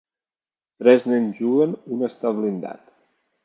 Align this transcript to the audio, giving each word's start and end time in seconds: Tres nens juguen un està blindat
Tres 0.83 1.05
nens 1.11 1.43
juguen 1.43 1.77
un 1.99 2.05
està 2.11 2.33
blindat 2.41 2.93